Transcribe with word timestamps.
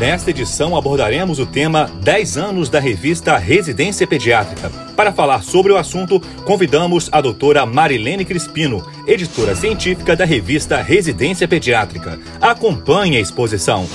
Nesta 0.00 0.30
edição 0.30 0.74
abordaremos 0.74 1.38
o 1.38 1.44
tema 1.44 1.84
10 2.02 2.38
anos 2.38 2.70
da 2.70 2.80
revista 2.80 3.36
Residência 3.36 4.06
Pediátrica. 4.06 4.70
Para 4.96 5.12
falar 5.12 5.42
sobre 5.42 5.72
o 5.72 5.76
assunto, 5.76 6.18
convidamos 6.46 7.10
a 7.12 7.20
doutora 7.20 7.66
Marilene 7.66 8.24
Crispino, 8.24 8.82
editora 9.06 9.54
científica 9.54 10.16
da 10.16 10.24
revista 10.24 10.80
Residência 10.80 11.46
Pediátrica. 11.46 12.18
Acompanhe 12.40 13.18
a 13.18 13.20
exposição. 13.20 13.86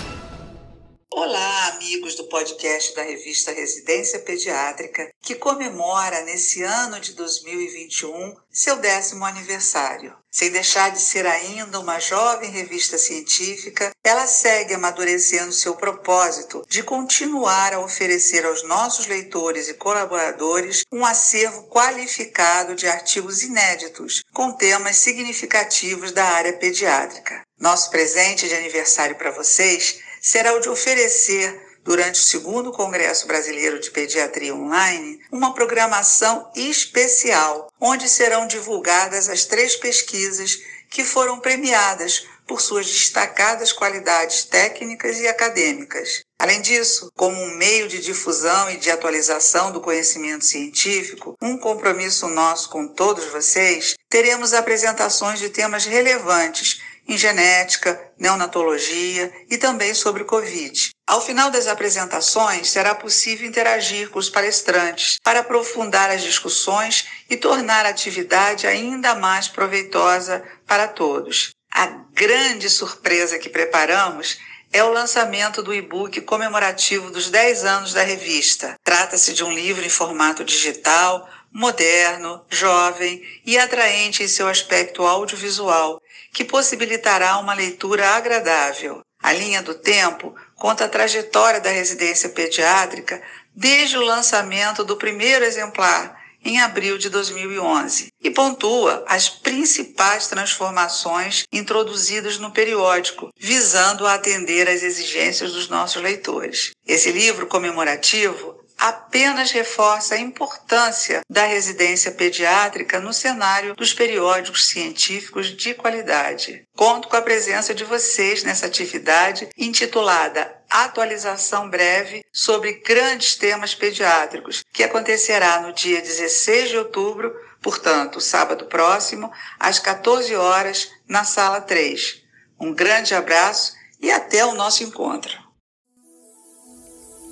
Olá, 1.18 1.68
amigos 1.70 2.16
do 2.16 2.26
podcast 2.26 2.94
da 2.94 3.02
revista 3.02 3.50
Residência 3.54 4.20
Pediátrica, 4.20 5.10
que 5.22 5.34
comemora 5.34 6.22
nesse 6.24 6.62
ano 6.62 7.00
de 7.00 7.14
2021 7.14 8.36
seu 8.52 8.76
décimo 8.76 9.24
aniversário. 9.24 10.14
Sem 10.30 10.52
deixar 10.52 10.92
de 10.92 11.00
ser 11.00 11.26
ainda 11.26 11.80
uma 11.80 12.02
jovem 12.02 12.52
revista 12.52 12.98
científica, 12.98 13.92
ela 14.04 14.28
segue 14.28 14.74
amadurecendo 14.74 15.54
seu 15.54 15.76
propósito 15.76 16.62
de 16.68 16.84
continuar 16.84 17.74
a 17.74 17.80
oferecer 17.80 18.46
aos 18.46 18.62
nossos 18.64 19.08
leitores 19.08 19.70
e 19.70 19.76
colaboradores 19.76 20.82
um 20.92 21.06
acervo 21.06 21.70
qualificado 21.70 22.76
de 22.76 22.90
artigos 22.90 23.42
inéditos 23.42 24.22
com 24.34 24.52
temas 24.52 24.98
significativos 24.98 26.12
da 26.12 26.26
área 26.26 26.52
pediátrica. 26.52 27.42
Nosso 27.58 27.90
presente 27.90 28.50
de 28.50 28.54
aniversário 28.54 29.16
para 29.16 29.32
vocês 29.32 30.04
será 30.26 30.56
o 30.56 30.60
de 30.60 30.68
oferecer 30.68 31.78
durante 31.84 32.20
o 32.20 32.24
segundo 32.24 32.72
Congresso 32.72 33.28
Brasileiro 33.28 33.80
de 33.80 33.92
Pediatria 33.92 34.56
Online, 34.56 35.22
uma 35.32 35.54
programação 35.54 36.52
especial, 36.56 37.72
onde 37.80 38.10
serão 38.10 38.48
divulgadas 38.48 39.30
as 39.30 39.46
três 39.46 39.76
pesquisas 39.76 40.60
que 40.90 41.04
foram 41.04 41.40
premiadas 41.40 42.26
por 42.48 42.62
suas 42.62 42.86
destacadas 42.86 43.72
qualidades 43.72 44.44
técnicas 44.44 45.20
e 45.20 45.28
acadêmicas. 45.28 46.22
Além 46.40 46.62
disso, 46.62 47.10
como 47.16 47.42
um 47.42 47.56
meio 47.56 47.88
de 47.88 48.00
difusão 48.00 48.70
e 48.70 48.78
de 48.78 48.92
atualização 48.92 49.72
do 49.72 49.82
conhecimento 49.82 50.46
científico, 50.46 51.36
um 51.42 51.58
compromisso 51.58 52.28
nosso 52.28 52.70
com 52.70 52.88
todos 52.88 53.26
vocês, 53.26 53.96
teremos 54.10 54.54
apresentações 54.54 55.40
de 55.40 55.50
temas 55.50 55.86
relevantes 55.86 56.82
em 57.08 57.18
genética, 57.18 58.12
neonatologia 58.18 59.32
e 59.50 59.58
também 59.58 59.94
sobre 59.94 60.24
Covid. 60.24 60.95
Ao 61.08 61.22
final 61.22 61.52
das 61.52 61.68
apresentações, 61.68 62.70
será 62.70 62.96
possível 62.96 63.48
interagir 63.48 64.10
com 64.10 64.18
os 64.18 64.28
palestrantes 64.30 65.20
para 65.24 65.42
aprofundar 65.42 66.10
as 66.10 66.24
discussões 66.24 67.06
e 67.30 67.38
tornar 67.38 67.86
a 67.86 67.90
atividade 67.90 68.66
ainda 68.66 69.14
mais 69.14 69.48
proveitosa 69.48 70.44
para 70.66 70.88
todos. 70.88 71.52
A 71.72 71.86
grande 72.12 72.70
surpresa 72.72 73.38
que 73.38 73.50
preparamos 73.50 74.40
é 74.74 74.84
o 74.84 74.92
lançamento 74.92 75.62
do 75.62 75.76
e-book 75.76 76.20
comemorativo 76.22 77.12
dos 77.12 77.30
10 77.30 77.66
anos 77.66 77.94
da 77.94 78.02
revista. 78.02 78.76
Trata-se 78.84 79.32
de 79.32 79.44
um 79.44 79.54
livro 79.54 79.86
em 79.86 79.90
formato 79.90 80.44
digital, 80.44 81.30
moderno, 81.54 82.44
jovem 82.50 83.22
e 83.46 83.58
atraente 83.58 84.24
em 84.24 84.28
seu 84.28 84.48
aspecto 84.48 85.04
audiovisual, 85.04 86.02
que 86.34 86.44
possibilitará 86.44 87.38
uma 87.38 87.54
leitura 87.54 88.10
agradável. 88.10 89.02
A 89.22 89.34
linha 89.34 89.62
do 89.62 89.74
tempo 89.74 90.36
conta 90.56 90.86
a 90.86 90.90
trajetória 90.90 91.60
da 91.60 91.70
residência 91.70 92.30
pediátrica 92.30 93.22
desde 93.56 93.98
o 93.98 94.06
lançamento 94.06 94.84
do 94.84 94.98
primeiro 94.98 95.46
exemplar, 95.46 96.24
em 96.44 96.62
abril 96.62 96.98
de 96.98 97.10
2011, 97.10 98.14
e 98.22 98.30
pontua 98.30 99.04
as 99.08 99.28
principais 99.28 100.28
transformações 100.28 101.46
introduzidas 101.52 102.38
no 102.38 102.52
periódico, 102.52 103.32
visando 103.36 104.06
atender 104.06 104.70
às 104.70 104.84
exigências 104.84 105.54
dos 105.54 105.68
nossos 105.68 106.02
leitores. 106.04 106.72
Esse 106.86 107.12
livro 107.12 107.48
comemorativo 107.48 108.64
apenas 108.78 109.52
reforça 109.52 110.16
a 110.16 110.20
importância 110.20 111.22
da 111.30 111.46
residência 111.46 112.12
pediátrica 112.12 113.00
no 113.00 113.14
cenário 113.14 113.76
dos 113.76 113.94
periódicos 113.94 114.68
científicos 114.68 115.48
de 115.48 115.74
qualidade. 115.74 116.68
Conto 116.76 117.08
com 117.08 117.16
a 117.16 117.22
presença 117.22 117.74
de 117.74 117.84
vocês 117.84 118.44
nessa 118.44 118.66
atividade 118.66 119.48
intitulada 119.58 120.56
Atualização 120.70 121.70
Breve 121.70 122.26
sobre 122.34 122.74
Grandes 122.74 123.36
Temas 123.36 123.74
Pediátricos, 123.74 124.64
que 124.74 124.84
acontecerá 124.84 125.62
no 125.62 125.72
dia 125.72 126.02
16 126.02 126.70
de 126.70 126.78
outubro, 126.78 127.34
portanto, 127.62 128.20
sábado 128.20 128.66
próximo, 128.66 129.32
às 129.60 129.80
14 129.80 130.36
horas, 130.36 130.92
na 131.08 131.24
Sala 131.24 131.62
3. 131.62 132.24
Um 132.60 132.74
grande 132.74 133.14
abraço 133.14 133.74
e 134.02 134.12
até 134.12 134.46
o 134.46 134.54
nosso 134.54 134.84
encontro. 134.84 135.45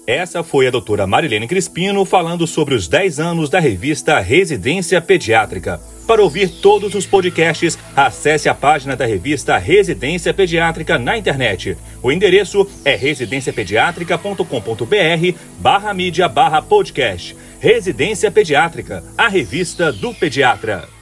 Essa 0.06 0.44
foi 0.44 0.68
a 0.68 0.72
doutora 0.72 1.08
Marilene 1.08 1.47
Crispino 1.47 2.03
falando 2.03 2.46
sobre 2.46 2.75
os 2.75 2.90
10 2.90 3.22
anos 3.22 3.50
da 3.50 3.59
revista 3.59 4.19
Residência 4.19 5.00
Pediátrica. 5.00 5.80
Para 6.06 6.22
ouvir 6.22 6.50
todos 6.50 6.94
os 6.94 7.06
podcasts, 7.06 7.80
acesse 7.96 8.50
a 8.50 8.53
página 8.53 8.97
da 8.97 9.06
revista 9.06 9.58
Residência 9.58 10.34
Pediátrica 10.34 11.00
na 11.00 11.18
internet. 11.18 11.78
O 12.02 12.12
endereço 12.12 12.68
é 12.84 12.96
residenciapediatrica.com.br 12.96 15.38
barra 15.59 15.94
mídia 15.94 16.28
barra 16.28 16.62
podcast. 16.62 17.38
Residência 17.62 18.30
Pediátrica, 18.30 19.02
a 19.18 19.30
revista 19.30 19.90
do 19.90 20.13
pediatra. 20.13 20.93